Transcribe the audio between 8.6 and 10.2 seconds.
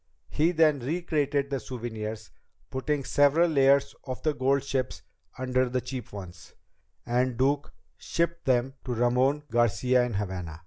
to Ramon Garcia in